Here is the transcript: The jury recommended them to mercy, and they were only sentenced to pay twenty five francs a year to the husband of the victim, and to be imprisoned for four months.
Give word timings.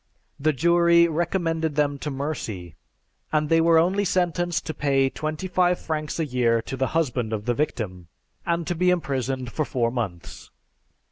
The 0.39 0.51
jury 0.51 1.07
recommended 1.07 1.75
them 1.75 1.99
to 1.99 2.09
mercy, 2.09 2.73
and 3.31 3.49
they 3.49 3.61
were 3.61 3.77
only 3.77 4.03
sentenced 4.03 4.65
to 4.65 4.73
pay 4.73 5.11
twenty 5.11 5.47
five 5.47 5.77
francs 5.77 6.19
a 6.19 6.25
year 6.25 6.59
to 6.63 6.75
the 6.75 6.87
husband 6.97 7.31
of 7.31 7.45
the 7.45 7.53
victim, 7.53 8.07
and 8.43 8.65
to 8.65 8.73
be 8.73 8.89
imprisoned 8.89 9.51
for 9.51 9.63
four 9.63 9.91
months. 9.91 10.49